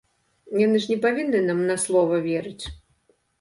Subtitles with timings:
[0.61, 2.65] Яны ж не павінны нам на слова верыць.